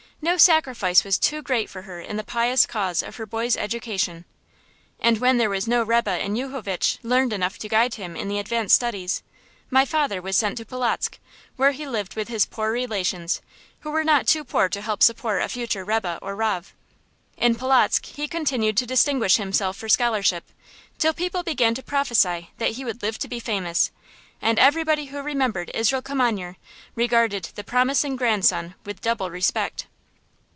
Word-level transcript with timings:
No 0.23 0.37
sacrifice 0.37 1.03
was 1.03 1.17
too 1.17 1.41
great 1.41 1.67
for 1.67 1.81
her 1.81 1.99
in 1.99 2.15
the 2.15 2.23
pious 2.23 2.67
cause 2.67 3.01
of 3.01 3.15
her 3.15 3.25
boy's 3.25 3.57
education. 3.57 4.25
And 4.99 5.17
when 5.17 5.39
there 5.39 5.49
was 5.49 5.67
no 5.67 5.81
rebbe 5.81 6.19
in 6.23 6.35
Yuchovitch 6.35 6.99
learned 7.01 7.33
enough 7.33 7.57
to 7.57 7.67
guide 7.67 7.95
him 7.95 8.15
in 8.15 8.27
the 8.27 8.37
advanced 8.37 8.75
studies, 8.75 9.23
my 9.71 9.83
father 9.83 10.21
was 10.21 10.37
sent 10.37 10.59
to 10.59 10.65
Polotzk, 10.65 11.17
where 11.55 11.71
he 11.71 11.87
lived 11.87 12.15
with 12.15 12.27
his 12.27 12.45
poor 12.45 12.71
relations, 12.71 13.41
who 13.79 13.89
were 13.89 14.03
not 14.03 14.27
too 14.27 14.43
poor 14.43 14.69
to 14.69 14.83
help 14.83 15.01
support 15.01 15.41
a 15.41 15.49
future 15.49 15.83
rebbe 15.83 16.19
or 16.21 16.35
rav. 16.35 16.71
In 17.35 17.55
Polotzk 17.55 18.05
he 18.05 18.27
continued 18.27 18.77
to 18.77 18.85
distinguish 18.85 19.37
himself 19.37 19.75
for 19.75 19.89
scholarship, 19.89 20.43
till 20.99 21.15
people 21.15 21.41
began 21.41 21.73
to 21.73 21.81
prophesy 21.81 22.51
that 22.59 22.73
he 22.73 22.85
would 22.85 23.01
live 23.01 23.17
to 23.17 23.27
be 23.27 23.39
famous; 23.39 23.89
and 24.39 24.59
everybody 24.59 25.05
who 25.05 25.17
remembered 25.23 25.71
Israel 25.73 26.03
Kimanyer 26.03 26.57
regarded 26.93 27.49
the 27.55 27.63
promising 27.63 28.15
grandson 28.15 28.75
with 28.85 29.01
double 29.01 29.31
respect. 29.31 29.87